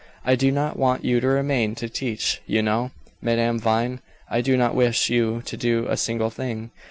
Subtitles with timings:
[0.25, 2.89] I do not want you to remain to teach, you know,
[3.21, 3.99] Madame Vine;
[4.31, 6.71] I do not wish you to do a single thing.